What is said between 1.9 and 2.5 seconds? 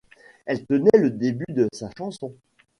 chanson.